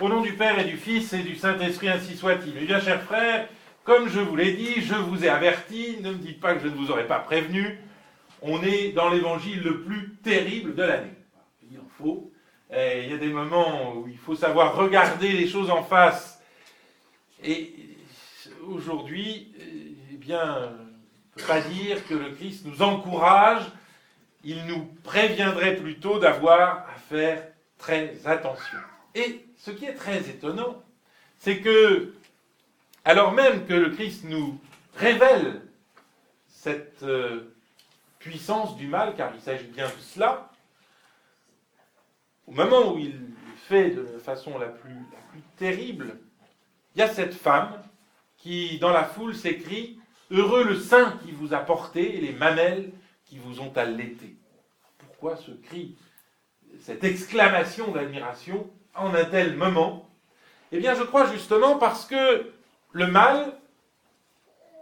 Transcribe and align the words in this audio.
Au 0.00 0.08
nom 0.08 0.20
du 0.20 0.34
Père 0.34 0.56
et 0.60 0.64
du 0.64 0.76
Fils 0.76 1.12
et 1.12 1.24
du 1.24 1.34
Saint-Esprit, 1.34 1.88
ainsi 1.88 2.16
soit-il. 2.16 2.54
Eh 2.56 2.66
bien, 2.66 2.78
chers 2.78 3.02
frères, 3.02 3.48
comme 3.82 4.08
je 4.08 4.20
vous 4.20 4.36
l'ai 4.36 4.52
dit, 4.52 4.80
je 4.80 4.94
vous 4.94 5.24
ai 5.24 5.28
averti, 5.28 5.96
ne 6.00 6.10
me 6.12 6.18
dites 6.18 6.38
pas 6.38 6.54
que 6.54 6.60
je 6.60 6.68
ne 6.68 6.76
vous 6.76 6.92
aurais 6.92 7.08
pas 7.08 7.18
prévenu, 7.18 7.80
on 8.40 8.62
est 8.62 8.92
dans 8.92 9.08
l'évangile 9.08 9.60
le 9.60 9.80
plus 9.80 10.14
terrible 10.22 10.76
de 10.76 10.84
l'année. 10.84 11.16
Il 11.68 11.80
en 11.80 11.88
faut. 11.98 12.30
Il 12.70 13.08
y 13.10 13.12
a 13.12 13.16
des 13.16 13.30
moments 13.30 13.96
où 13.96 14.06
il 14.06 14.18
faut 14.18 14.36
savoir 14.36 14.76
regarder 14.76 15.32
les 15.32 15.48
choses 15.48 15.68
en 15.68 15.82
face. 15.82 16.40
Et 17.42 17.74
aujourd'hui, 18.68 19.52
eh 20.12 20.16
bien, 20.16 20.44
on 20.44 21.40
ne 21.40 21.42
peut 21.42 21.48
pas 21.48 21.60
dire 21.60 22.06
que 22.06 22.14
le 22.14 22.30
Christ 22.30 22.64
nous 22.66 22.82
encourage, 22.82 23.64
il 24.44 24.64
nous 24.66 24.84
préviendrait 25.02 25.74
plutôt 25.74 26.20
d'avoir 26.20 26.86
à 26.88 26.94
faire 27.08 27.42
très 27.78 28.14
attention. 28.26 28.78
Et 29.14 29.46
ce 29.56 29.70
qui 29.70 29.84
est 29.84 29.94
très 29.94 30.28
étonnant, 30.28 30.82
c'est 31.38 31.60
que, 31.60 32.14
alors 33.04 33.32
même 33.32 33.66
que 33.66 33.74
le 33.74 33.90
Christ 33.90 34.24
nous 34.24 34.58
révèle 34.94 35.62
cette 36.48 37.02
euh, 37.02 37.54
puissance 38.18 38.76
du 38.76 38.86
mal, 38.86 39.14
car 39.16 39.32
il 39.34 39.40
s'agit 39.40 39.66
bien 39.66 39.86
de 39.86 40.00
cela, 40.00 40.50
au 42.46 42.52
moment 42.52 42.92
où 42.92 42.98
il 42.98 43.20
fait 43.68 43.90
de 43.90 44.00
la 44.00 44.18
façon 44.18 44.58
la 44.58 44.68
plus, 44.68 44.94
la 44.94 45.20
plus 45.30 45.42
terrible, 45.56 46.18
il 46.94 47.00
y 47.00 47.02
a 47.02 47.08
cette 47.08 47.34
femme 47.34 47.82
qui, 48.36 48.78
dans 48.78 48.90
la 48.90 49.04
foule, 49.04 49.34
s'écrie 49.34 49.98
Heureux 50.30 50.64
le 50.64 50.78
sein 50.78 51.18
qui 51.24 51.32
vous 51.32 51.54
a 51.54 51.58
porté 51.58 52.16
et 52.16 52.20
les 52.20 52.32
mamelles 52.32 52.92
qui 53.24 53.38
vous 53.38 53.60
ont 53.60 53.72
allaité. 53.76 54.36
Pourquoi 54.98 55.36
ce 55.36 55.50
cri, 55.52 55.96
cette 56.80 57.02
exclamation 57.02 57.92
d'admiration 57.92 58.70
en 58.94 59.14
un 59.14 59.24
tel 59.24 59.56
moment? 59.56 60.08
Eh 60.72 60.78
bien, 60.78 60.94
je 60.94 61.02
crois 61.02 61.26
justement 61.26 61.78
parce 61.78 62.06
que 62.06 62.50
le 62.92 63.06
mal, 63.06 63.56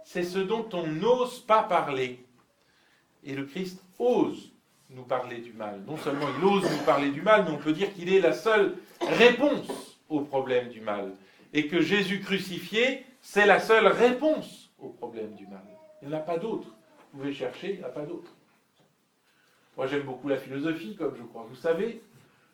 c'est 0.03 0.23
ce 0.23 0.39
dont 0.39 0.67
on 0.73 0.87
n'ose 0.87 1.39
pas 1.39 1.63
parler. 1.63 2.25
Et 3.23 3.33
le 3.33 3.45
Christ 3.45 3.81
ose 3.99 4.51
nous 4.89 5.03
parler 5.03 5.39
du 5.39 5.53
mal. 5.53 5.81
Non 5.85 5.97
seulement 5.97 6.27
il 6.37 6.45
ose 6.45 6.63
nous 6.63 6.85
parler 6.85 7.09
du 7.09 7.21
mal, 7.21 7.45
mais 7.45 7.51
on 7.51 7.57
peut 7.57 7.73
dire 7.73 7.93
qu'il 7.93 8.13
est 8.13 8.21
la 8.21 8.33
seule 8.33 8.75
réponse 9.01 9.99
au 10.09 10.21
problème 10.21 10.69
du 10.69 10.81
mal. 10.81 11.11
Et 11.53 11.67
que 11.67 11.81
Jésus 11.81 12.21
crucifié, 12.21 13.05
c'est 13.21 13.45
la 13.45 13.59
seule 13.59 13.87
réponse 13.87 14.69
au 14.79 14.89
problème 14.89 15.33
du 15.35 15.47
mal. 15.47 15.63
Il 16.01 16.07
n'y 16.07 16.13
en 16.13 16.17
a 16.17 16.21
pas 16.21 16.37
d'autre. 16.37 16.67
Vous 17.11 17.19
pouvez 17.19 17.33
chercher, 17.33 17.73
il 17.73 17.79
n'y 17.79 17.83
en 17.83 17.87
a 17.87 17.91
pas 17.91 18.05
d'autre. 18.05 18.31
Moi 19.75 19.87
j'aime 19.87 20.03
beaucoup 20.03 20.27
la 20.27 20.37
philosophie, 20.37 20.95
comme 20.95 21.15
je 21.17 21.23
crois 21.23 21.45
vous 21.49 21.55
savez. 21.55 22.01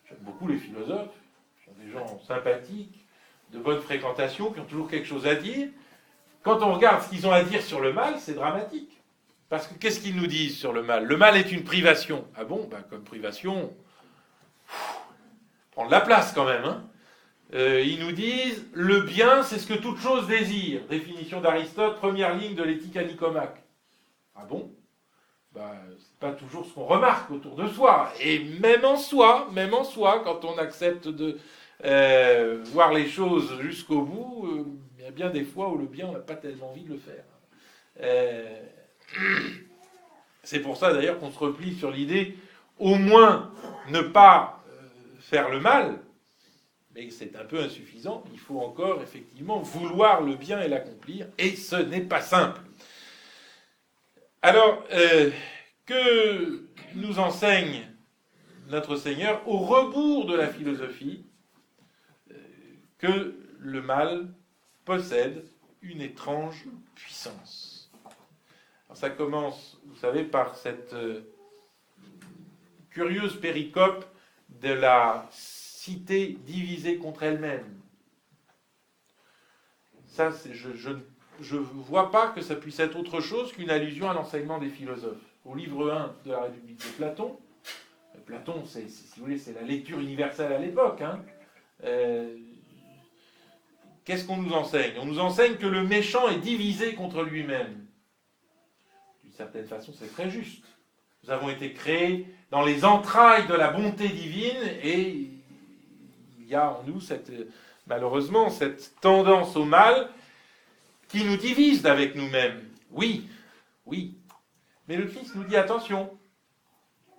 J'aime 0.08 0.20
beaucoup 0.22 0.48
les 0.48 0.58
philosophes. 0.58 1.14
Des 1.80 1.92
gens 1.92 2.20
sympathiques, 2.28 3.06
de 3.52 3.60
bonne 3.60 3.82
fréquentation, 3.82 4.52
qui 4.52 4.60
ont 4.60 4.66
toujours 4.66 4.90
quelque 4.90 5.08
chose 5.08 5.28
à 5.28 5.36
dire. 5.36 5.70
Quand 6.44 6.62
on 6.62 6.74
regarde 6.74 7.02
ce 7.04 7.10
qu'ils 7.10 7.26
ont 7.26 7.32
à 7.32 7.44
dire 7.44 7.62
sur 7.62 7.80
le 7.80 7.94
mal, 7.94 8.16
c'est 8.20 8.34
dramatique. 8.34 9.02
Parce 9.50 9.68
que 9.68 9.76
qu'est-ce 9.76 10.00
qu'ils 10.00 10.16
nous 10.16 10.28
disent 10.28 10.58
sur 10.58 10.74
le 10.74 10.84
mal? 10.84 11.06
Le 11.06 11.18
mal 11.18 11.38
est 11.38 11.52
une 11.52 11.64
privation. 11.64 12.28
Ah 12.36 12.44
bon? 12.44 12.68
Ben, 12.70 12.84
Comme 12.90 13.04
privation, 13.04 13.74
prendre 15.72 15.92
la 15.92 16.02
place 16.02 16.34
quand 16.34 16.46
même. 16.46 16.66
Hein 16.66 16.84
euh, 17.54 17.82
ils 17.82 18.00
nous 18.00 18.12
disent 18.12 18.66
le 18.74 19.02
bien, 19.02 19.44
c'est 19.44 19.60
ce 19.60 19.68
que 19.68 19.76
toute 19.76 20.00
chose 20.00 20.28
désire. 20.28 20.82
Définition 20.90 21.40
d'Aristote, 21.40 21.98
première 21.98 22.36
ligne 22.36 22.56
de 22.56 22.64
l'éthique 22.64 22.98
à. 22.98 23.04
Ah 24.36 24.46
bon? 24.46 24.72
Ben, 25.54 25.72
C'est 26.00 26.20
pas 26.20 26.32
toujours 26.32 26.66
ce 26.66 26.74
qu'on 26.74 26.86
remarque 26.86 27.32
autour 27.32 27.56
de 27.56 27.68
soi. 27.68 28.12
Et 28.20 28.40
même 28.60 28.86
en 28.86 28.98
soi, 28.98 29.50
même 29.52 29.74
en 29.74 29.84
soi, 29.84 30.22
quand 30.24 30.44
on 30.46 30.58
accepte 30.58 31.08
de 31.08 31.38
euh, 31.86 32.60
voir 32.66 32.94
les 32.94 33.08
choses 33.08 33.60
jusqu'au 33.62 34.04
bout, 34.04 34.48
euh, 34.48 34.66
il 34.98 35.04
y 35.04 35.08
a 35.08 35.12
bien 35.12 35.30
des 35.30 35.44
fois 35.44 35.70
où 35.70 35.78
le 35.78 35.86
bien, 35.86 36.08
on 36.08 36.14
n'a 36.14 36.20
pas 36.20 36.36
tellement 36.36 36.72
envie 36.72 36.84
de 36.84 36.94
le 36.94 37.00
faire. 37.00 37.26
Euh, 38.02 38.62
c'est 40.44 40.60
pour 40.60 40.78
ça 40.78 40.94
d'ailleurs 40.94 41.20
qu'on 41.20 41.32
se 41.32 41.40
replie 41.40 41.76
sur 41.76 41.92
l'idée 41.92 42.38
au 42.80 42.96
moins 42.96 43.52
ne 43.90 44.02
pas 44.02 44.64
faire 45.20 45.50
le 45.50 45.60
mal, 45.60 46.00
mais 46.96 47.10
c'est 47.10 47.36
un 47.36 47.46
peu 47.46 47.60
insuffisant. 47.60 48.24
Il 48.32 48.40
faut 48.40 48.60
encore 48.60 49.02
effectivement 49.02 49.60
vouloir 49.60 50.22
le 50.22 50.36
bien 50.36 50.62
et 50.62 50.68
l'accomplir, 50.68 51.28
et 51.38 51.56
ce 51.56 51.76
n'est 51.76 52.02
pas 52.02 52.22
simple. 52.22 52.62
Alors, 54.44 54.84
euh, 54.92 55.32
que 55.88 56.68
nous 56.94 57.18
enseigne 57.18 57.88
notre 58.68 58.96
Seigneur 58.96 59.48
au 59.48 59.58
rebours 59.58 60.28
de 60.28 60.36
la 60.36 60.48
philosophie 60.48 61.26
que 63.00 63.36
le 63.60 63.82
mal 63.82 64.28
possède 64.86 65.44
une 65.82 66.02
étrange 66.02 66.66
puissance 66.96 67.74
ça 68.94 69.10
commence, 69.10 69.80
vous 69.86 69.96
savez, 69.96 70.24
par 70.24 70.56
cette 70.56 70.94
euh, 70.94 71.22
curieuse 72.92 73.40
péricope 73.40 74.06
de 74.50 74.72
la 74.72 75.28
cité 75.32 76.38
divisée 76.46 76.98
contre 76.98 77.24
elle-même. 77.24 77.82
Ça, 80.06 80.32
je 80.52 80.90
ne 80.90 81.02
vois 81.40 82.12
pas 82.12 82.28
que 82.28 82.42
ça 82.42 82.56
puisse 82.56 82.80
être 82.80 82.98
autre 82.98 83.20
chose 83.22 83.52
qu'une 83.52 83.70
allusion 83.70 84.10
à 84.10 84.14
l'enseignement 84.14 84.60
des 84.60 84.70
philosophes. 84.70 85.18
Au 85.46 85.56
livre 85.56 85.92
1 85.92 86.16
de 86.26 86.32
la 86.32 86.42
République 86.42 86.78
de 86.78 86.92
Platon, 86.98 87.38
euh, 88.16 88.20
Platon, 88.26 88.64
si 88.66 88.82
vous 89.18 89.24
voulez, 89.24 89.38
c'est 89.38 89.54
la 89.54 89.64
lecture 89.64 90.00
universelle 90.00 90.54
à 90.54 90.60
l'époque. 90.60 91.02
Hein. 91.02 91.20
Euh, 91.84 92.36
qu'est-ce 94.06 94.26
qu'on 94.26 94.38
nous 94.38 94.54
enseigne? 94.54 94.94
On 95.02 95.06
nous 95.06 95.20
enseigne 95.20 95.56
que 95.56 95.68
le 95.68 95.84
méchant 95.84 96.30
est 96.30 96.40
divisé 96.40 96.94
contre 96.94 97.24
lui-même 97.24 97.84
d'une 99.34 99.38
certaine 99.38 99.66
façon, 99.66 99.92
c'est 99.98 100.14
très 100.14 100.30
juste. 100.30 100.64
Nous 101.24 101.32
avons 101.32 101.50
été 101.50 101.74
créés 101.74 102.28
dans 102.52 102.64
les 102.64 102.86
entrailles 102.86 103.48
de 103.48 103.56
la 103.56 103.72
bonté 103.72 104.08
divine 104.08 104.62
et 104.84 105.32
il 106.40 106.48
y 106.48 106.54
a 106.54 106.70
en 106.70 106.84
nous 106.86 107.00
malheureusement 107.88 108.52
cette 108.52 108.94
tendance 109.02 109.56
au 109.56 109.66
mal 109.66 110.10
qui 111.14 111.24
nous 111.26 111.38
divise 111.38 111.86
avec 111.86 112.16
nous-mêmes. 112.16 112.60
Oui, 112.90 113.30
oui. 113.86 114.16
Mais 114.88 114.98
le 114.98 115.06
Christ 115.06 115.36
nous 115.36 115.44
dit 115.44 115.56
attention, 115.56 116.10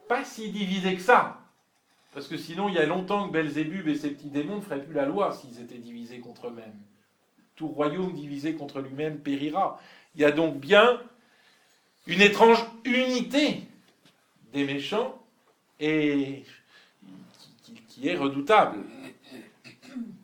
pas 0.09 0.25
si 0.25 0.51
divisé 0.51 0.97
que 0.97 1.01
ça. 1.01 1.41
Parce 2.13 2.27
que 2.27 2.37
sinon, 2.37 2.69
il 2.69 2.75
y 2.75 2.79
a 2.79 2.87
longtemps 2.87 3.29
que 3.29 3.33
Belzébub 3.33 3.87
et 3.87 3.95
ses 3.95 4.11
petits 4.11 4.31
démons 4.31 4.57
ne 4.57 4.61
feraient 4.63 4.83
plus 4.83 4.95
la 4.95 5.07
loi 5.07 5.33
s'ils 5.33 5.61
étaient 5.61 5.79
divisés 5.79 6.19
contre 6.19 6.49
eux-mêmes. 6.49 6.75
Tout 7.55 7.69
royaume 7.69 8.13
divisé 8.13 8.55
contre 8.55 8.81
lui-même 8.81 9.21
périra. 9.21 9.81
Il 10.17 10.23
y 10.23 10.25
a 10.25 10.33
donc 10.33 10.59
bien 10.59 11.01
une 12.09 12.21
étrange 12.21 12.65
unité 12.85 13.63
des 14.53 14.65
méchants 14.65 15.23
et 15.79 16.43
qui, 17.89 18.09
est 18.09 18.17
redoutable, 18.17 18.81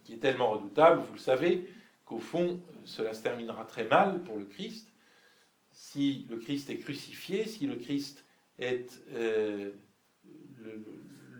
qui 0.04 0.14
est 0.14 0.18
tellement 0.18 0.50
redoutable, 0.50 1.02
vous 1.06 1.14
le 1.14 1.20
savez, 1.20 1.72
qu'au 2.04 2.18
fond, 2.18 2.60
cela 2.90 3.14
se 3.14 3.22
terminera 3.22 3.64
très 3.64 3.84
mal 3.84 4.22
pour 4.24 4.36
le 4.36 4.44
Christ. 4.44 4.88
Si 5.72 6.26
le 6.28 6.38
Christ 6.38 6.68
est 6.70 6.78
crucifié, 6.78 7.46
si 7.46 7.66
le 7.66 7.76
Christ 7.76 8.24
est 8.58 9.00
euh, 9.14 9.70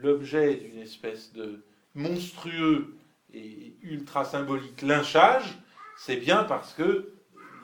l'objet 0.01 0.55
d'une 0.55 0.79
espèce 0.79 1.33
de 1.33 1.65
monstrueux 1.95 2.97
et 3.35 3.75
ultra 3.83 4.25
symbolique 4.25 4.81
lynchage, 4.83 5.59
c'est 5.99 6.17
bien 6.17 6.45
parce 6.45 6.73
que 6.73 7.13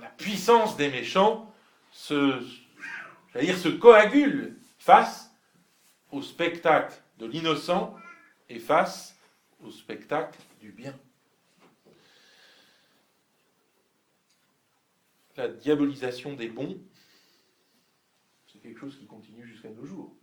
la 0.00 0.08
puissance 0.08 0.76
des 0.76 0.90
méchants 0.90 1.54
se, 1.92 2.42
coagule 3.78 4.56
face 4.78 5.30
au 6.10 6.22
spectacle 6.22 7.00
de 7.18 7.26
l'innocent 7.26 7.96
et 8.48 8.58
face 8.58 9.16
au 9.64 9.70
spectacle 9.70 10.38
du 10.60 10.72
bien. 10.72 10.94
La 15.36 15.48
diabolisation 15.48 16.32
des 16.32 16.48
bons, 16.48 16.80
c'est 18.46 18.58
quelque 18.58 18.80
chose 18.80 18.96
qui 18.98 19.06
continue 19.06 19.46
jusqu'à 19.46 19.68
nos 19.68 19.84
jours. 19.84 20.14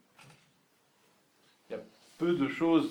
Il 1.69 1.73
y 1.73 1.75
a 1.75 1.83
peu 2.17 2.33
de 2.33 2.47
choses 2.47 2.89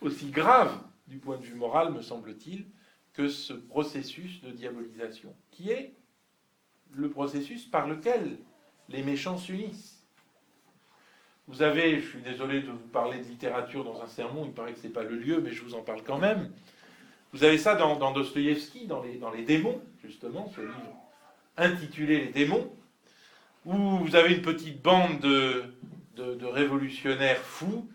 aussi 0.00 0.30
graves 0.30 0.80
du 1.08 1.18
point 1.18 1.36
de 1.36 1.42
vue 1.42 1.56
moral, 1.56 1.92
me 1.92 2.00
semble-t-il, 2.00 2.66
que 3.12 3.28
ce 3.28 3.52
processus 3.52 4.40
de 4.42 4.50
diabolisation, 4.50 5.34
qui 5.50 5.70
est 5.70 5.94
le 6.92 7.10
processus 7.10 7.66
par 7.66 7.88
lequel 7.88 8.38
les 8.88 9.02
méchants 9.02 9.38
s'unissent. 9.38 10.06
Vous 11.48 11.62
avez, 11.62 12.00
je 12.00 12.08
suis 12.08 12.22
désolé 12.22 12.62
de 12.62 12.70
vous 12.70 12.88
parler 12.88 13.18
de 13.18 13.24
littérature 13.24 13.84
dans 13.84 14.00
un 14.00 14.06
sermon, 14.06 14.46
il 14.46 14.52
paraît 14.52 14.72
que 14.72 14.78
ce 14.78 14.86
n'est 14.86 14.92
pas 14.92 15.02
le 15.02 15.16
lieu, 15.16 15.40
mais 15.40 15.50
je 15.50 15.62
vous 15.62 15.74
en 15.74 15.82
parle 15.82 16.02
quand 16.04 16.18
même. 16.18 16.52
Vous 17.32 17.42
avez 17.42 17.58
ça 17.58 17.74
dans, 17.74 17.96
dans 17.96 18.12
Dostoïevski, 18.12 18.86
dans 18.86 19.02
les, 19.02 19.18
dans 19.18 19.30
les 19.30 19.42
démons, 19.42 19.82
justement, 20.02 20.48
ce 20.54 20.60
livre 20.60 21.03
intitulé 21.56 22.26
Les 22.26 22.32
démons, 22.32 22.74
où 23.64 23.98
vous 23.98 24.16
avez 24.16 24.34
une 24.34 24.42
petite 24.42 24.82
bande 24.82 25.20
de, 25.20 25.64
de, 26.16 26.46
révolutionnaires 26.46 27.38
fous 27.38 27.88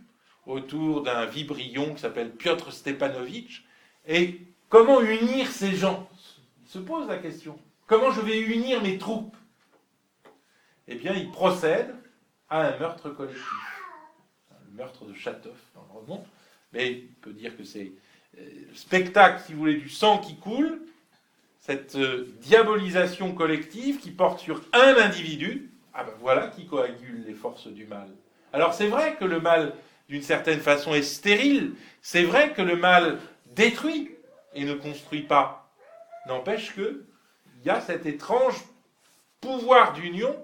autour 0.46 1.04
d'un 1.04 1.26
vibrion 1.26 1.94
qui 1.94 2.02
s'appelle 2.02 2.32
Piotr 2.32 2.72
Stepanovitch, 2.72 3.66
et 4.08 4.42
comment 4.68 5.02
unir 5.02 5.48
ces 5.48 5.76
gens? 5.76 6.10
Il 6.64 6.70
se 6.70 6.80
pose 6.80 7.08
la 7.08 7.18
question. 7.18 7.60
Comment 7.86 8.12
je 8.12 8.22
vais 8.22 8.40
unir 8.40 8.82
mes 8.82 8.98
troupes? 8.98 9.36
Eh 10.88 10.96
bien, 10.96 11.14
il 11.14 11.30
procède 11.30 11.94
à 12.50 12.68
un 12.68 12.80
meurtre 12.80 13.10
collectif. 13.10 13.46
Le 14.72 14.78
meurtre 14.78 15.06
de 15.06 15.14
Châteauff 15.14 15.60
dans 15.76 15.82
le 15.82 16.00
roman. 16.00 16.26
Mais 16.74 17.04
on 17.10 17.22
peut 17.22 17.34
dire 17.34 17.56
que 17.56 17.64
c'est 17.64 17.92
le 18.36 18.42
euh, 18.42 18.74
spectacle, 18.74 19.42
si 19.46 19.54
vous 19.54 19.60
voulez, 19.60 19.78
du 19.78 19.90
sang 19.90 20.20
qui 20.20 20.36
coule, 20.36 20.82
cette 21.70 21.98
euh, 21.98 22.26
diabolisation 22.42 23.36
collective 23.36 24.00
qui 24.00 24.10
porte 24.10 24.40
sur 24.40 24.64
un 24.74 24.96
individu, 24.98 25.70
ah 25.94 26.04
ben 26.04 26.14
voilà 26.20 26.48
qui 26.48 26.66
coagule 26.66 27.24
les 27.28 27.36
forces 27.36 27.68
du 27.68 27.86
mal. 27.86 28.08
Alors 28.54 28.74
c'est 28.74 28.88
vrai 28.88 29.18
que 29.18 29.26
le 29.26 29.40
mal, 29.40 29.76
d'une 30.08 30.24
certaine 30.24 30.62
façon, 30.62 30.96
est 30.96 31.04
stérile, 31.04 31.76
c'est 32.02 32.24
vrai 32.24 32.54
que 32.54 32.64
le 32.64 32.76
mal 32.76 33.20
détruit 33.54 34.10
et 34.56 34.66
ne 34.66 34.74
construit 34.74 35.22
pas. 35.22 35.72
N'empêche 36.28 36.74
que 36.74 37.06
il 37.60 37.68
y 37.68 37.70
a 37.70 37.82
cet 37.82 38.08
étrange 38.08 38.56
pouvoir 39.40 39.94
d'union, 39.94 40.36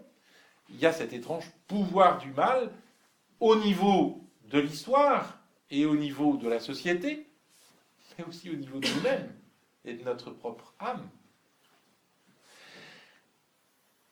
il 0.69 0.79
y 0.79 0.85
a 0.85 0.93
cet 0.93 1.11
étrange 1.11 1.45
pouvoir 1.67 2.19
du 2.19 2.29
mal 2.33 2.69
au 3.39 3.55
niveau 3.55 4.21
de 4.51 4.59
l'histoire 4.59 5.39
et 5.71 5.87
au 5.87 5.95
niveau 5.95 6.37
de 6.37 6.47
la 6.47 6.59
société, 6.59 7.25
mais 8.15 8.25
aussi 8.25 8.51
au 8.51 8.55
niveau 8.55 8.77
de 8.77 8.87
nous-mêmes 8.89 9.34
et 9.85 9.93
de 9.93 10.03
notre 10.03 10.31
propre 10.31 10.73
âme. 10.79 11.07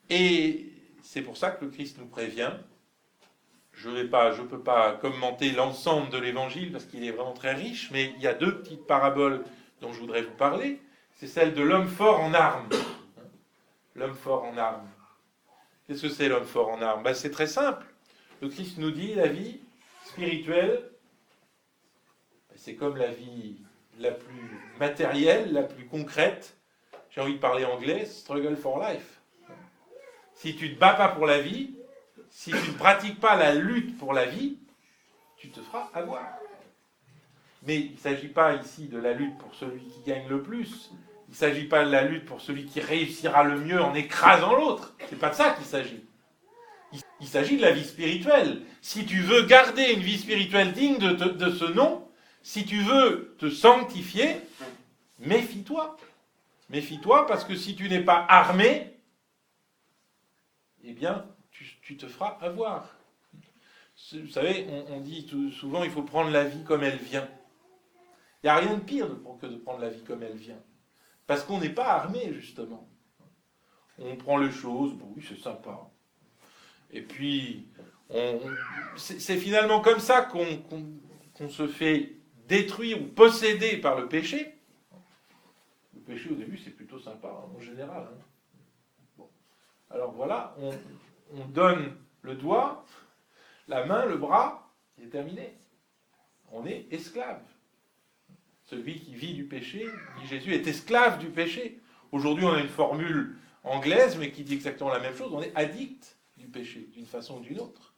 Et 0.09 0.71
c'est 1.01 1.21
pour 1.21 1.37
ça 1.37 1.51
que 1.51 1.65
le 1.65 1.71
Christ 1.71 1.97
nous 1.97 2.05
prévient. 2.05 2.51
Je 3.73 3.89
ne 3.89 4.03
peux 4.47 4.59
pas 4.59 4.93
commenter 4.93 5.51
l'ensemble 5.51 6.09
de 6.11 6.17
l'évangile 6.17 6.71
parce 6.71 6.85
qu'il 6.85 7.03
est 7.03 7.11
vraiment 7.11 7.33
très 7.33 7.53
riche, 7.53 7.89
mais 7.91 8.13
il 8.15 8.21
y 8.21 8.27
a 8.27 8.33
deux 8.33 8.59
petites 8.59 8.85
paraboles 8.85 9.43
dont 9.81 9.91
je 9.91 9.99
voudrais 9.99 10.21
vous 10.21 10.35
parler. 10.35 10.79
C'est 11.15 11.27
celle 11.27 11.53
de 11.53 11.61
l'homme 11.61 11.87
fort 11.87 12.21
en 12.21 12.33
armes. 12.33 12.69
L'homme 13.95 14.15
fort 14.15 14.43
en 14.43 14.57
armes. 14.57 14.89
Qu'est-ce 15.87 16.03
que 16.03 16.09
c'est 16.09 16.29
l'homme 16.29 16.45
fort 16.45 16.69
en 16.69 16.81
armes? 16.81 17.03
Ben, 17.03 17.13
C'est 17.13 17.31
très 17.31 17.47
simple. 17.47 17.85
Le 18.41 18.49
Christ 18.49 18.77
nous 18.77 18.91
dit 18.91 19.15
la 19.15 19.27
vie 19.27 19.59
spirituelle, 20.05 20.89
ben, 22.49 22.55
c'est 22.55 22.75
comme 22.75 22.97
la 22.97 23.11
vie 23.11 23.57
la 23.99 24.11
plus 24.11 24.59
matérielle, 24.79 25.53
la 25.53 25.63
plus 25.63 25.85
concrète. 25.85 26.57
J'ai 27.09 27.21
envie 27.21 27.35
de 27.35 27.39
parler 27.39 27.65
anglais, 27.65 28.05
struggle 28.05 28.55
for 28.55 28.79
life. 28.79 29.21
Si 30.33 30.55
tu 30.55 30.69
ne 30.69 30.73
te 30.75 30.79
bats 30.79 30.93
pas 30.93 31.09
pour 31.09 31.25
la 31.25 31.39
vie, 31.39 31.75
si 32.29 32.51
tu 32.51 32.71
ne 32.71 32.77
pratiques 32.77 33.19
pas 33.19 33.35
la 33.35 33.53
lutte 33.53 33.97
pour 33.97 34.13
la 34.13 34.25
vie, 34.25 34.57
tu 35.37 35.49
te 35.49 35.61
feras 35.61 35.89
avoir. 35.93 36.23
Mais 37.65 37.79
il 37.79 37.91
ne 37.93 37.97
s'agit 37.97 38.27
pas 38.27 38.55
ici 38.55 38.87
de 38.87 38.97
la 38.97 39.13
lutte 39.13 39.37
pour 39.37 39.53
celui 39.55 39.81
qui 39.81 40.01
gagne 40.05 40.27
le 40.27 40.41
plus. 40.41 40.91
Il 41.27 41.31
ne 41.31 41.35
s'agit 41.35 41.65
pas 41.65 41.85
de 41.85 41.91
la 41.91 42.03
lutte 42.03 42.25
pour 42.25 42.41
celui 42.41 42.65
qui 42.65 42.81
réussira 42.81 43.43
le 43.43 43.59
mieux 43.59 43.81
en 43.81 43.93
écrasant 43.93 44.55
l'autre. 44.55 44.95
C'est 45.09 45.19
pas 45.19 45.29
de 45.29 45.35
ça 45.35 45.51
qu'il 45.51 45.65
s'agit. 45.65 46.03
Il, 47.21 47.27
s'agit 47.27 47.57
de 47.57 47.61
la 47.61 47.71
vie 47.71 47.85
spirituelle. 47.85 48.61
Si 48.81 49.05
tu 49.05 49.21
veux 49.21 49.43
garder 49.43 49.93
une 49.93 50.01
vie 50.01 50.17
spirituelle 50.17 50.73
digne 50.73 50.97
de, 50.97 51.11
de 51.11 51.49
ce 51.49 51.65
nom, 51.65 52.02
si 52.43 52.65
tu 52.65 52.81
veux 52.81 53.35
te 53.39 53.49
sanctifier, 53.49 54.35
méfie-toi. 55.19 55.97
Méfie-toi 56.69 57.25
parce 57.25 57.45
que 57.45 57.55
si 57.55 57.75
tu 57.75 57.89
n'es 57.89 58.03
pas 58.03 58.25
armé, 58.29 58.93
eh 60.83 60.93
bien, 60.93 61.25
tu, 61.51 61.97
te 61.97 62.07
feras 62.07 62.37
avoir. 62.41 62.89
Vous 64.11 64.27
savez, 64.27 64.67
on, 64.89 64.99
dit 64.99 65.29
souvent 65.57 65.83
il 65.83 65.91
faut 65.91 66.03
prendre 66.03 66.31
la 66.31 66.43
vie 66.43 66.63
comme 66.63 66.83
elle 66.83 66.97
vient. 66.97 67.27
Il 68.43 68.47
n'y 68.47 68.49
a 68.49 68.57
rien 68.57 68.75
de 68.75 68.81
pire 68.81 69.07
que 69.39 69.45
de 69.45 69.55
prendre 69.55 69.79
la 69.79 69.89
vie 69.89 70.03
comme 70.03 70.21
elle 70.23 70.35
vient. 70.35 70.61
Parce 71.25 71.43
qu'on 71.43 71.59
n'est 71.59 71.69
pas 71.69 71.93
armé, 71.93 72.33
justement. 72.33 72.89
On 73.97 74.17
prend 74.17 74.37
les 74.37 74.51
choses, 74.51 74.93
bon, 74.95 75.13
oui, 75.15 75.23
c'est 75.25 75.39
sympa. 75.39 75.89
Et 76.91 77.01
puis, 77.01 77.69
c'est 78.97 79.37
finalement 79.37 79.79
comme 79.79 79.99
ça 79.99 80.23
qu'on 80.23 81.49
se 81.49 81.67
fait 81.67 82.17
détruire 82.47 83.01
ou 83.01 83.05
posséder 83.05 83.77
par 83.77 83.99
le 83.99 84.07
péché. 84.07 84.55
Le 85.93 86.01
péché, 86.01 86.29
au 86.29 86.35
début, 86.35 86.57
c'est 86.57 86.71
plutôt 86.71 86.99
sympa, 86.99 87.27
hein, 87.27 87.49
en 87.55 87.59
général. 87.59 88.07
Hein. 88.09 89.23
Alors 89.89 90.11
voilà, 90.11 90.55
on, 90.59 91.45
donne 91.47 91.95
le 92.21 92.35
doigt, 92.35 92.85
la 93.67 93.85
main, 93.85 94.05
le 94.05 94.17
bras, 94.17 94.71
c'est 94.97 95.09
terminé. 95.09 95.55
On 96.51 96.65
est 96.65 96.87
esclave. 96.91 97.41
Celui 98.63 98.99
qui 98.99 99.13
vit 99.13 99.33
du 99.33 99.43
péché, 99.43 99.87
dit 100.19 100.27
Jésus, 100.27 100.53
est 100.53 100.65
esclave 100.65 101.19
du 101.19 101.27
péché. 101.27 101.79
Aujourd'hui, 102.11 102.45
on 102.45 102.53
a 102.53 102.59
une 102.59 102.69
formule 102.69 103.37
anglaise, 103.63 104.17
mais 104.17 104.31
qui 104.31 104.43
dit 104.43 104.53
exactement 104.53 104.89
la 104.89 104.99
même 104.99 105.15
chose. 105.15 105.31
On 105.31 105.41
est 105.41 105.55
addict 105.55 106.17
du 106.37 106.47
péché, 106.47 106.89
d'une 106.93 107.05
façon 107.05 107.37
ou 107.37 107.41
d'une 107.41 107.59
autre. 107.59 107.92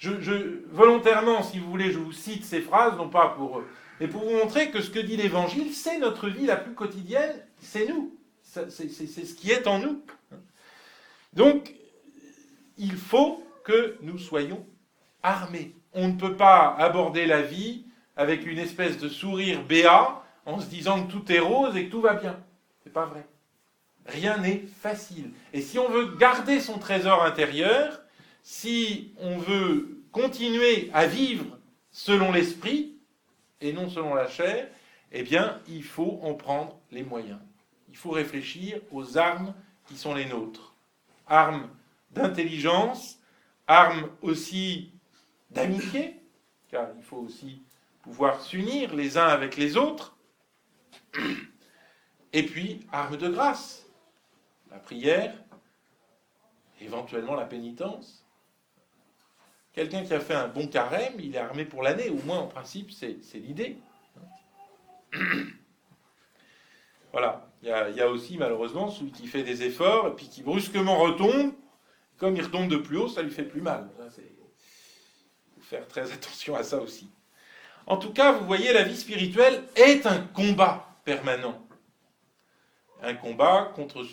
Je, 0.00 0.64
volontairement, 0.72 1.42
si 1.42 1.58
vous 1.58 1.70
voulez, 1.70 1.92
je 1.92 1.98
vous 1.98 2.12
cite 2.12 2.46
ces 2.46 2.62
phrases, 2.62 2.96
non 2.96 3.10
pas 3.10 3.28
pour, 3.36 3.62
mais 4.00 4.08
pour 4.08 4.22
vous 4.22 4.34
montrer 4.34 4.70
que 4.70 4.80
ce 4.80 4.88
que 4.88 4.98
dit 4.98 5.18
l'Évangile, 5.18 5.74
c'est 5.74 5.98
notre 5.98 6.30
vie 6.30 6.46
la 6.46 6.56
plus 6.56 6.72
quotidienne, 6.72 7.36
c'est 7.58 7.86
nous, 7.86 8.16
c'est 8.42 8.70
ce 8.70 9.34
qui 9.34 9.50
est 9.50 9.66
en 9.66 9.78
nous. 9.78 10.02
Donc, 11.34 11.74
il 12.78 12.96
faut 12.96 13.44
que 13.62 13.98
nous 14.00 14.16
soyons 14.16 14.66
armés. 15.22 15.76
On 15.92 16.08
ne 16.08 16.16
peut 16.16 16.34
pas 16.34 16.74
aborder 16.78 17.26
la 17.26 17.42
vie 17.42 17.84
avec 18.16 18.46
une 18.46 18.58
espèce 18.58 18.96
de 18.96 19.08
sourire 19.10 19.62
béat 19.64 20.22
en 20.46 20.60
se 20.60 20.66
disant 20.66 21.04
que 21.04 21.12
tout 21.12 21.30
est 21.30 21.40
rose 21.40 21.76
et 21.76 21.86
que 21.86 21.90
tout 21.90 22.00
va 22.00 22.14
bien. 22.14 22.40
C'est 22.82 22.92
pas 22.92 23.04
vrai. 23.04 23.26
Rien 24.06 24.38
n'est 24.38 24.64
facile. 24.80 25.32
Et 25.52 25.60
si 25.60 25.78
on 25.78 25.90
veut 25.90 26.16
garder 26.16 26.58
son 26.58 26.78
trésor 26.78 27.22
intérieur, 27.22 27.99
si 28.42 29.12
on 29.18 29.38
veut 29.38 30.02
continuer 30.12 30.90
à 30.92 31.06
vivre 31.06 31.58
selon 31.90 32.32
l'esprit 32.32 32.96
et 33.60 33.72
non 33.72 33.88
selon 33.88 34.14
la 34.14 34.28
chair, 34.28 34.68
eh 35.12 35.22
bien, 35.22 35.60
il 35.68 35.82
faut 35.82 36.20
en 36.22 36.34
prendre 36.34 36.78
les 36.90 37.02
moyens. 37.02 37.40
Il 37.88 37.96
faut 37.96 38.10
réfléchir 38.10 38.80
aux 38.92 39.18
armes 39.18 39.54
qui 39.86 39.96
sont 39.96 40.14
les 40.14 40.26
nôtres 40.26 40.70
arme 41.30 41.70
d'intelligence, 42.10 43.18
arme 43.66 44.10
aussi 44.20 44.92
d'amitié, 45.50 46.16
car 46.68 46.88
il 46.96 47.02
faut 47.02 47.18
aussi 47.18 47.62
pouvoir 48.02 48.40
s'unir 48.40 48.94
les 48.94 49.16
uns 49.16 49.28
avec 49.28 49.56
les 49.56 49.76
autres, 49.76 50.16
et 52.32 52.42
puis 52.42 52.86
arme 52.92 53.16
de 53.16 53.28
grâce, 53.28 53.86
la 54.70 54.78
prière, 54.78 55.34
éventuellement 56.80 57.36
la 57.36 57.46
pénitence. 57.46 58.24
Quelqu'un 59.72 60.04
qui 60.04 60.12
a 60.12 60.20
fait 60.20 60.34
un 60.34 60.48
bon 60.48 60.66
carême, 60.66 61.14
il 61.18 61.34
est 61.34 61.38
armé 61.38 61.64
pour 61.64 61.82
l'année, 61.82 62.08
au 62.08 62.20
moins 62.24 62.38
en 62.38 62.46
principe, 62.46 62.90
c'est 62.92 63.18
l'idée. 63.34 63.76
Voilà. 67.12 67.50
Il 67.62 67.68
y, 67.68 68.00
a, 68.00 68.08
aussi 68.08 68.38
malheureusement 68.38 68.88
celui 68.88 69.10
qui 69.10 69.26
fait 69.26 69.42
des 69.42 69.64
efforts 69.64 70.06
et 70.06 70.14
puis 70.14 70.28
qui 70.28 70.42
brusquement 70.42 70.96
retombe. 70.96 71.52
Comme 72.16 72.36
il 72.36 72.42
retombe 72.42 72.68
de 72.68 72.76
plus 72.76 72.96
haut, 72.96 73.08
ça 73.08 73.20
lui 73.20 73.30
fait 73.30 73.42
plus 73.42 73.60
mal. 73.60 73.90
Il 74.16 75.62
faut 75.62 75.68
faire 75.68 75.88
très 75.88 76.12
attention 76.12 76.54
à 76.54 76.62
ça 76.62 76.78
aussi. 76.78 77.10
En 77.86 77.96
tout 77.96 78.12
cas, 78.12 78.32
vous 78.32 78.46
voyez, 78.46 78.72
la 78.72 78.84
vie 78.84 78.96
spirituelle 78.96 79.64
est 79.74 80.06
un 80.06 80.20
combat 80.20 80.86
permanent. 81.04 81.66
Un 83.02 83.14
combat 83.14 83.72
contre 83.74 84.04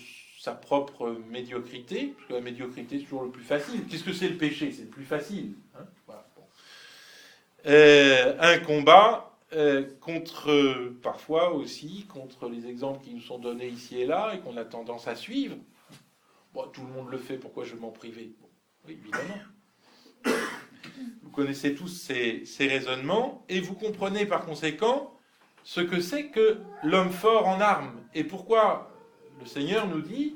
sa 0.48 0.54
propre 0.54 1.18
médiocrité, 1.30 2.16
parce 2.18 2.30
la 2.30 2.40
médiocrité 2.40 3.00
c'est 3.00 3.04
toujours 3.04 3.24
le 3.24 3.32
plus 3.32 3.44
facile. 3.44 3.86
Qu'est-ce 3.86 4.06
que 4.06 4.14
c'est 4.14 4.30
le 4.30 4.38
péché? 4.38 4.72
C'est 4.72 4.84
le 4.84 4.88
plus 4.88 5.04
facile. 5.04 5.56
Hein? 5.76 5.84
Euh, 7.66 8.38
un 8.40 8.58
combat 8.60 9.38
euh, 9.52 9.86
contre, 10.00 10.94
parfois 11.04 11.54
aussi, 11.54 12.06
contre 12.08 12.48
les 12.48 12.66
exemples 12.66 13.04
qui 13.04 13.14
nous 13.14 13.20
sont 13.20 13.40
donnés 13.40 13.68
ici 13.68 14.00
et 14.00 14.06
là 14.06 14.34
et 14.34 14.40
qu'on 14.40 14.56
a 14.56 14.64
tendance 14.64 15.10
à 15.10 15.18
suivre. 15.18 15.58
Bon, 16.54 16.66
tout 16.68 16.84
le 16.84 16.94
monde 16.94 17.10
le 17.12 17.18
fait, 17.18 17.36
pourquoi 17.36 17.66
je 17.66 17.76
m'en 17.76 17.92
priver? 17.92 18.32
Évidemment. 18.88 19.42
Vous 21.24 21.30
connaissez 21.32 21.76
tous 21.76 21.90
ces, 21.90 22.46
ces 22.46 22.68
raisonnements 22.68 23.44
et 23.50 23.60
vous 23.60 23.76
comprenez 23.76 24.26
par 24.26 24.46
conséquent 24.46 25.14
ce 25.66 25.82
que 25.82 26.00
c'est 26.00 26.28
que 26.28 26.60
l'homme 26.84 27.12
fort 27.12 27.48
en 27.50 27.60
armes 27.60 28.00
et 28.14 28.24
pourquoi 28.24 28.94
le 29.40 29.46
Seigneur 29.46 29.88
nous 29.88 30.02
dit 30.02 30.36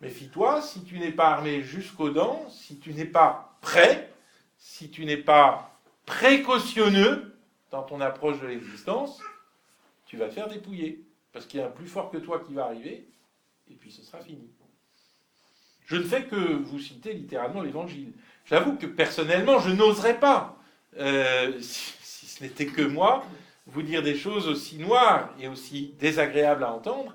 Méfie-toi, 0.00 0.62
si 0.62 0.82
tu 0.82 0.98
n'es 0.98 1.12
pas 1.12 1.28
armé 1.28 1.62
jusqu'aux 1.62 2.10
dents, 2.10 2.48
si 2.48 2.78
tu 2.78 2.94
n'es 2.94 3.04
pas 3.04 3.58
prêt, 3.60 4.10
si 4.56 4.90
tu 4.90 5.04
n'es 5.04 5.18
pas 5.18 5.78
précautionneux, 6.06 7.36
dans 7.70 7.82
ton 7.82 8.00
approche 8.00 8.40
de 8.40 8.46
l'existence, 8.46 9.20
tu 10.06 10.16
vas 10.16 10.28
te 10.28 10.34
faire 10.34 10.48
dépouiller. 10.48 11.04
Parce 11.32 11.46
qu'il 11.46 11.60
y 11.60 11.62
a 11.62 11.66
un 11.66 11.70
plus 11.70 11.86
fort 11.86 12.10
que 12.10 12.16
toi 12.16 12.42
qui 12.44 12.54
va 12.54 12.64
arriver, 12.64 13.06
et 13.70 13.74
puis 13.74 13.92
ce 13.92 14.02
sera 14.02 14.20
fini. 14.20 14.50
Je 15.86 15.96
ne 15.96 16.02
fais 16.02 16.24
que 16.24 16.36
vous 16.36 16.78
citer 16.78 17.12
littéralement 17.12 17.62
l'évangile. 17.62 18.12
J'avoue 18.46 18.76
que 18.76 18.86
personnellement, 18.86 19.58
je 19.58 19.70
n'oserais 19.70 20.18
pas, 20.18 20.56
euh, 20.98 21.52
si, 21.60 22.26
ce 22.26 22.42
n'était 22.42 22.66
que 22.66 22.82
moi, 22.82 23.24
vous 23.66 23.82
dire 23.82 24.02
des 24.02 24.16
choses 24.16 24.48
aussi 24.48 24.78
noires 24.78 25.32
et 25.38 25.46
aussi 25.46 25.94
désagréables 26.00 26.64
à 26.64 26.72
entendre, 26.72 27.14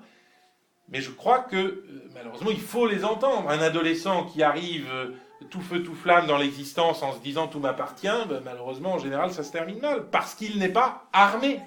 mais 0.88 1.00
je 1.00 1.10
crois 1.10 1.40
que 1.40 1.56
euh, 1.56 2.10
malheureusement 2.14 2.50
il 2.50 2.60
faut 2.60 2.86
les 2.86 3.04
entendre. 3.04 3.48
Un 3.48 3.60
adolescent 3.60 4.24
qui 4.24 4.42
arrive 4.42 4.88
euh, 4.90 5.12
tout 5.50 5.60
feu 5.60 5.82
tout 5.82 5.94
flamme 5.94 6.26
dans 6.26 6.38
l'existence 6.38 7.02
en 7.02 7.12
se 7.12 7.20
disant 7.20 7.48
tout 7.48 7.60
m'appartient, 7.60 8.08
ben, 8.28 8.40
malheureusement 8.44 8.94
en 8.94 8.98
général 8.98 9.32
ça 9.32 9.42
se 9.42 9.52
termine 9.52 9.80
mal 9.80 10.08
parce 10.10 10.34
qu'il 10.34 10.58
n'est 10.58 10.72
pas 10.72 11.08
armé. 11.12 11.60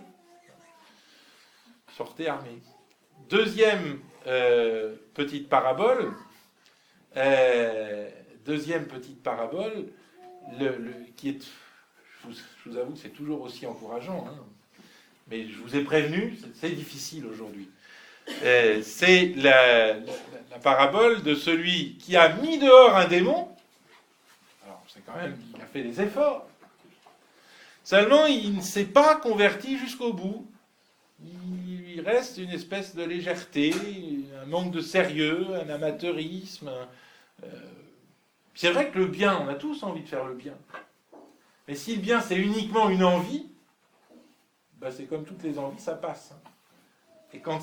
Sortez 1.96 2.28
armé. 2.28 2.62
Deuxième 3.30 4.00
euh, 4.28 4.96
petite 5.14 5.50
parabole. 5.50 6.14
deuxième 8.46 8.88
petite 8.88 9.22
parabole, 9.22 9.92
le, 10.60 10.94
qui 11.16 11.30
est, 11.30 11.52
je 12.24 12.70
vous, 12.70 12.78
avoue 12.78 12.94
que 12.94 13.00
c'est 13.00 13.10
toujours 13.10 13.42
aussi 13.42 13.68
encourageant. 13.68 14.26
Hein 14.28 14.44
mais 15.30 15.48
je 15.48 15.58
vous 15.60 15.76
ai 15.76 15.84
prévenu, 15.84 16.38
c'est 16.56 16.72
difficile 16.72 17.26
aujourd'hui. 17.26 17.70
Euh, 18.44 18.82
c'est 18.84 19.34
la, 19.36 19.96
parabole 20.62 21.24
de 21.24 21.36
celui 21.36 21.96
qui 21.96 22.18
a 22.18 22.30
mis 22.36 22.58
dehors 22.58 22.96
un 22.96 23.06
démon. 23.06 23.48
Alors, 24.66 24.84
c'est 24.88 25.06
quand 25.06 25.16
même 25.16 25.38
qu'il 25.38 25.62
a 25.62 25.66
fait 25.66 25.84
des 25.84 26.02
efforts. 26.02 26.46
Seulement, 27.84 28.26
il 28.26 28.58
ne 28.58 28.62
s'est 28.62 28.86
pas 28.86 29.16
converti 29.16 29.78
jusqu'au 29.78 30.14
bout. 30.14 30.46
Il 31.22 32.02
reste 32.02 32.38
une 32.38 32.52
espèce 32.52 32.96
de 32.96 33.04
légèreté, 33.04 33.74
un 34.42 34.46
manque 34.46 34.72
de 34.72 34.82
sérieux, 34.82 35.48
un 35.56 35.70
amateurisme. 35.70 36.72
Euh, 37.44 37.48
c'est 38.54 38.72
vrai 38.72 38.90
que 38.90 39.00
le 39.00 39.08
bien, 39.08 39.40
on 39.42 39.48
a 39.48 39.56
tous 39.56 39.84
envie 39.84 40.02
de 40.02 40.08
faire 40.08 40.26
le 40.26 40.34
bien. 40.34 40.56
Mais 41.68 41.76
si 41.76 41.96
le 41.96 42.02
bien, 42.02 42.20
c'est 42.20 42.38
uniquement 42.38 42.90
une 42.90 43.04
envie, 43.04 43.48
ben, 44.80 44.92
c'est 44.92 45.06
comme 45.06 45.26
toutes 45.26 45.44
les 45.44 45.58
envies, 45.58 45.80
ça 45.80 45.96
passe. 45.96 46.34
Et 47.34 47.40
quand, 47.40 47.60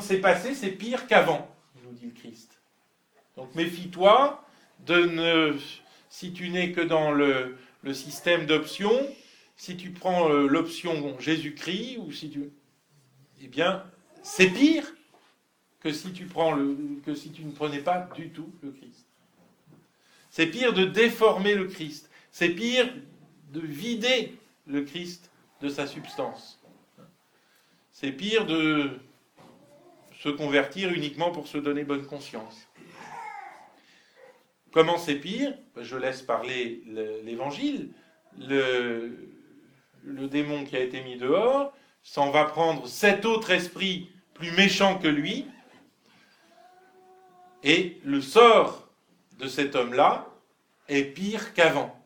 c'est 0.00 0.20
passé, 0.20 0.54
c'est 0.54 0.70
pire 0.70 1.06
qu'avant, 1.06 1.54
nous 1.82 1.92
dit 1.92 2.06
le 2.06 2.12
Christ. 2.12 2.60
Donc 3.36 3.54
méfie-toi 3.54 4.42
de 4.86 5.04
ne, 5.04 5.56
si 6.08 6.32
tu 6.32 6.48
n'es 6.48 6.72
que 6.72 6.80
dans 6.80 7.12
le, 7.12 7.56
système 7.92 8.46
d'options, 8.46 9.06
si 9.56 9.76
tu 9.76 9.90
prends 9.90 10.30
euh, 10.30 10.46
l'option 10.46 11.18
Jésus-Christ, 11.18 11.98
ou 11.98 12.10
si 12.12 12.30
tu. 12.30 12.50
Eh 13.42 13.48
bien, 13.48 13.84
c'est 14.22 14.48
pire 14.48 14.84
que 15.80 15.92
si 15.92 16.12
tu 16.12 16.24
ne 16.24 17.50
prenais 17.52 17.80
pas 17.80 18.08
du 18.16 18.30
tout 18.30 18.50
le 18.62 18.70
Christ. 18.70 19.06
C'est 20.30 20.46
pire 20.46 20.72
de 20.72 20.86
déformer 20.86 21.54
le 21.54 21.66
Christ. 21.66 22.10
C'est 22.30 22.48
pire 22.48 22.90
de 23.52 23.60
vider 23.60 24.36
le 24.66 24.82
Christ 24.82 25.30
de 25.60 25.68
sa 25.68 25.86
substance. 25.86 26.58
C'est 27.96 28.10
pire 28.10 28.44
de 28.44 28.90
se 30.18 30.28
convertir 30.28 30.92
uniquement 30.92 31.30
pour 31.30 31.46
se 31.46 31.58
donner 31.58 31.84
bonne 31.84 32.04
conscience. 32.04 32.66
Comment 34.72 34.98
c'est 34.98 35.14
pire? 35.14 35.56
Je 35.80 35.96
laisse 35.96 36.20
parler 36.20 36.82
l'évangile. 37.22 37.92
Le, 38.36 39.16
le 40.02 40.26
démon 40.26 40.64
qui 40.64 40.76
a 40.76 40.80
été 40.80 41.04
mis 41.04 41.16
dehors 41.16 41.72
s'en 42.02 42.32
va 42.32 42.46
prendre 42.46 42.88
cet 42.88 43.24
autre 43.24 43.52
esprit 43.52 44.10
plus 44.34 44.50
méchant 44.50 44.98
que 44.98 45.06
lui, 45.06 45.46
et 47.62 48.00
le 48.04 48.20
sort 48.20 48.88
de 49.38 49.46
cet 49.46 49.76
homme-là 49.76 50.26
est 50.88 51.04
pire 51.04 51.54
qu'avant. 51.54 51.96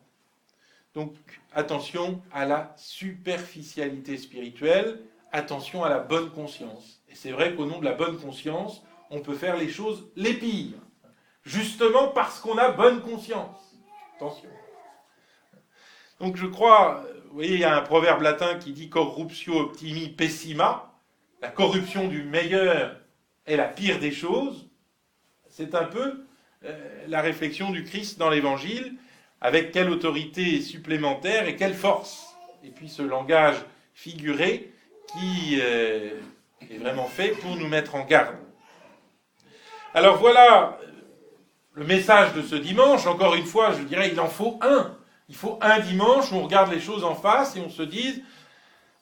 Donc 0.93 1.15
attention 1.51 2.21
à 2.31 2.45
la 2.45 2.75
superficialité 2.77 4.17
spirituelle, 4.17 5.01
attention 5.31 5.83
à 5.83 5.89
la 5.89 5.99
bonne 5.99 6.29
conscience. 6.31 7.01
Et 7.09 7.15
c'est 7.15 7.31
vrai 7.31 7.55
qu'au 7.55 7.65
nom 7.65 7.79
de 7.79 7.85
la 7.85 7.93
bonne 7.93 8.17
conscience, 8.17 8.83
on 9.09 9.21
peut 9.21 9.35
faire 9.35 9.57
les 9.57 9.69
choses 9.69 10.09
les 10.15 10.33
pires. 10.33 10.77
Justement 11.43 12.09
parce 12.09 12.39
qu'on 12.39 12.57
a 12.57 12.69
bonne 12.69 13.01
conscience. 13.01 13.75
Attention. 14.15 14.49
Donc 16.19 16.35
je 16.35 16.45
crois, 16.45 17.05
vous 17.27 17.35
voyez, 17.35 17.53
il 17.53 17.59
y 17.61 17.65
a 17.65 17.75
un 17.75 17.81
proverbe 17.81 18.21
latin 18.21 18.55
qui 18.55 18.73
dit 18.73 18.89
corruptio 18.89 19.57
optimi 19.57 20.09
pessima. 20.09 20.93
La 21.41 21.49
corruption 21.49 22.07
du 22.07 22.23
meilleur 22.23 22.99
est 23.45 23.55
la 23.55 23.67
pire 23.67 23.99
des 23.99 24.11
choses. 24.11 24.69
C'est 25.47 25.73
un 25.73 25.85
peu 25.85 26.25
euh, 26.65 27.05
la 27.07 27.21
réflexion 27.21 27.71
du 27.71 27.83
Christ 27.83 28.19
dans 28.19 28.29
l'Évangile 28.29 28.97
avec 29.41 29.71
quelle 29.71 29.89
autorité 29.89 30.61
supplémentaire 30.61 31.47
et 31.47 31.55
quelle 31.55 31.73
force. 31.73 32.35
Et 32.63 32.69
puis 32.69 32.89
ce 32.89 33.01
langage 33.01 33.55
figuré 33.93 34.73
qui 35.11 35.59
euh, 35.59 36.19
est 36.69 36.77
vraiment 36.77 37.07
fait 37.07 37.29
pour 37.29 37.55
nous 37.55 37.67
mettre 37.67 37.95
en 37.95 38.05
garde. 38.05 38.35
Alors 39.93 40.17
voilà 40.17 40.77
le 41.73 41.85
message 41.85 42.33
de 42.33 42.41
ce 42.41 42.55
dimanche. 42.55 43.07
Encore 43.07 43.35
une 43.35 43.45
fois, 43.45 43.73
je 43.73 43.83
dirais, 43.83 44.09
il 44.11 44.19
en 44.19 44.27
faut 44.27 44.59
un. 44.61 44.95
Il 45.29 45.35
faut 45.35 45.59
un 45.61 45.79
dimanche 45.79 46.31
où 46.31 46.35
on 46.35 46.43
regarde 46.43 46.71
les 46.71 46.79
choses 46.79 47.03
en 47.03 47.15
face 47.15 47.55
et 47.55 47.61
on 47.61 47.69
se 47.69 47.83
dit, 47.83 48.23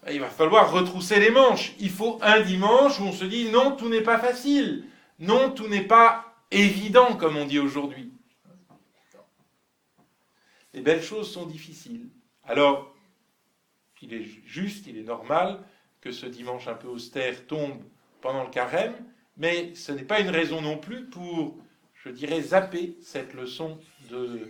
bah, 0.03 0.11
il 0.11 0.19
va 0.19 0.29
falloir 0.29 0.71
retrousser 0.71 1.19
les 1.19 1.31
manches. 1.31 1.73
Il 1.79 1.89
faut 1.89 2.19
un 2.21 2.41
dimanche 2.41 2.99
où 2.99 3.03
on 3.03 3.13
se 3.13 3.25
dit, 3.25 3.49
non, 3.49 3.71
tout 3.71 3.89
n'est 3.89 4.01
pas 4.01 4.19
facile. 4.19 4.85
Non, 5.19 5.49
tout 5.49 5.67
n'est 5.67 5.81
pas 5.81 6.25
évident, 6.51 7.15
comme 7.15 7.37
on 7.37 7.45
dit 7.45 7.59
aujourd'hui 7.59 8.11
les 10.77 10.83
belles 10.83 11.01
choses 11.01 11.31
sont 11.31 11.47
difficiles. 11.47 12.07
Alors, 12.43 12.95
il 14.03 14.13
est 14.13 14.23
juste, 14.45 14.85
il 14.85 14.97
est 14.97 15.03
normal 15.03 15.59
que 16.01 16.11
ce 16.11 16.25
dimanche 16.25 16.67
un 16.67 16.73
peu 16.73 16.87
austère 16.87 17.45
tombe 17.47 17.81
pendant 18.21 18.43
le 18.43 18.49
carême, 18.49 18.95
mais 19.37 19.73
ce 19.75 19.91
n'est 19.91 20.03
pas 20.03 20.19
une 20.19 20.29
raison 20.29 20.61
non 20.61 20.77
plus 20.77 21.05
pour, 21.05 21.57
je 22.03 22.09
dirais, 22.09 22.41
zapper 22.41 22.97
cette 23.01 23.33
leçon 23.33 23.79
de, 24.09 24.47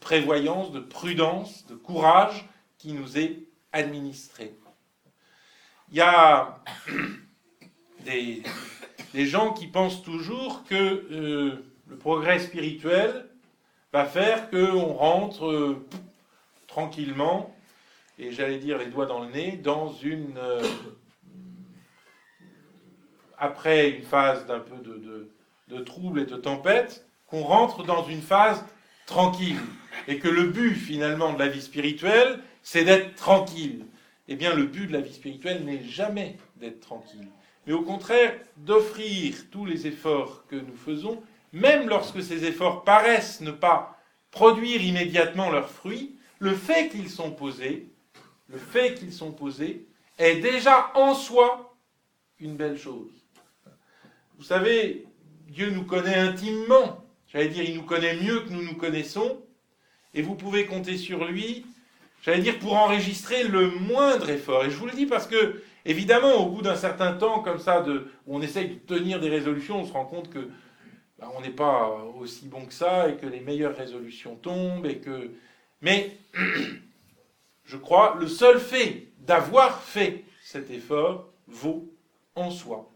prévoyance, 0.00 0.72
de 0.72 0.80
prudence, 0.80 1.66
de 1.66 1.74
courage 1.74 2.48
qui 2.78 2.92
nous 2.92 3.18
est 3.18 3.44
administrée. 3.72 4.54
Il 5.90 5.98
y 5.98 6.00
a 6.00 6.62
des, 8.04 8.42
gens 9.14 9.52
qui 9.52 9.66
pensent 9.66 10.02
toujours 10.02 10.64
que 10.64 10.74
euh, 10.74 11.64
le 11.88 11.96
progrès 11.96 12.38
spirituel 12.38 13.28
va 13.92 14.04
faire 14.04 14.50
qu'on 14.50 14.92
rentre 14.92 15.46
euh, 15.46 15.86
tranquillement, 16.66 17.55
et 18.18 18.32
j'allais 18.32 18.58
dire 18.58 18.78
les 18.78 18.86
doigts 18.86 19.06
dans 19.06 19.22
le 19.22 19.30
nez, 19.30 19.56
dans 19.56 19.92
une... 19.92 20.38
Euh, 20.38 20.62
après 23.38 23.90
une 23.90 24.02
phase 24.02 24.46
d'un 24.46 24.60
peu 24.60 24.76
de, 24.76 25.30
de, 25.68 25.80
trouble 25.82 26.20
et 26.20 26.24
de 26.24 26.36
tempête, 26.36 27.06
qu'on 27.26 27.42
rentre 27.42 27.84
dans 27.84 28.04
une 28.06 28.22
phase 28.22 28.64
tranquille. 29.04 29.60
Et 30.08 30.18
que 30.18 30.28
le 30.28 30.44
but 30.44 30.74
finalement 30.74 31.34
de 31.34 31.38
la 31.38 31.48
vie 31.48 31.60
spirituelle, 31.60 32.40
c'est 32.62 32.84
d'être 32.84 33.14
tranquille. 33.14 33.84
Eh 34.28 34.36
bien, 34.36 34.54
le 34.54 34.64
but 34.64 34.86
de 34.86 34.92
la 34.94 35.00
vie 35.00 35.12
spirituelle 35.12 35.64
n'est 35.64 35.84
jamais 35.84 36.38
d'être 36.56 36.80
tranquille, 36.80 37.28
mais 37.66 37.74
au 37.74 37.82
contraire 37.82 38.32
d'offrir 38.56 39.34
tous 39.50 39.66
les 39.66 39.86
efforts 39.86 40.46
que 40.46 40.56
nous 40.56 40.74
faisons 40.74 41.22
même 41.52 41.88
lorsque 41.88 42.22
ces 42.22 42.44
efforts 42.44 42.84
paraissent 42.84 43.40
ne 43.40 43.50
pas 43.50 43.98
produire 44.30 44.82
immédiatement 44.82 45.50
leurs 45.50 45.70
fruits, 45.70 46.18
le 46.38 46.54
fait 46.54 46.88
qu'ils 46.88 47.08
sont 47.08 47.30
posés, 47.30 47.88
le 48.48 48.58
fait 48.58 48.94
qu'ils 48.94 49.12
sont 49.12 49.32
posés, 49.32 49.86
est 50.18 50.36
déjà 50.36 50.90
en 50.94 51.14
soi 51.14 51.76
une 52.40 52.56
belle 52.56 52.78
chose. 52.78 53.10
Vous 54.38 54.44
savez, 54.44 55.06
Dieu 55.48 55.70
nous 55.70 55.84
connaît 55.84 56.16
intimement. 56.16 57.04
J'allais 57.28 57.48
dire, 57.48 57.64
il 57.64 57.76
nous 57.76 57.82
connaît 57.82 58.16
mieux 58.16 58.40
que 58.40 58.50
nous 58.50 58.62
nous 58.62 58.76
connaissons. 58.76 59.42
Et 60.14 60.22
vous 60.22 60.34
pouvez 60.34 60.66
compter 60.66 60.96
sur 60.96 61.24
lui, 61.26 61.66
j'allais 62.22 62.40
dire, 62.40 62.58
pour 62.58 62.74
enregistrer 62.74 63.44
le 63.44 63.70
moindre 63.70 64.30
effort. 64.30 64.64
Et 64.64 64.70
je 64.70 64.76
vous 64.76 64.86
le 64.86 64.92
dis 64.92 65.06
parce 65.06 65.26
que, 65.26 65.62
évidemment, 65.84 66.34
au 66.34 66.50
bout 66.50 66.62
d'un 66.62 66.76
certain 66.76 67.12
temps, 67.12 67.40
comme 67.40 67.58
ça, 67.58 67.84
où 68.26 68.36
on 68.36 68.40
essaye 68.40 68.68
de 68.68 68.74
tenir 68.74 69.20
des 69.20 69.28
résolutions, 69.28 69.80
on 69.80 69.86
se 69.86 69.92
rend 69.92 70.06
compte 70.06 70.30
que 70.30 70.48
ben, 71.18 71.28
on 71.36 71.40
n'est 71.40 71.50
pas 71.50 72.04
aussi 72.18 72.46
bon 72.46 72.66
que 72.66 72.74
ça 72.74 73.08
et 73.08 73.16
que 73.16 73.26
les 73.26 73.40
meilleures 73.40 73.76
résolutions 73.76 74.36
tombent 74.36 74.86
et 74.86 74.98
que. 74.98 75.30
Mais 75.82 76.16
je 77.66 77.76
crois 77.76 78.16
le 78.18 78.28
seul 78.28 78.58
fait 78.60 79.08
d'avoir 79.18 79.82
fait 79.82 80.24
cet 80.42 80.70
effort 80.70 81.28
vaut 81.46 81.92
en 82.34 82.50
soi 82.50 82.90